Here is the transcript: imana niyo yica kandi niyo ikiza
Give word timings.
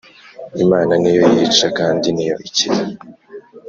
imana 0.63 0.93
niyo 1.01 1.23
yica 1.35 1.67
kandi 1.79 2.07
niyo 2.15 2.35
ikiza 2.47 2.83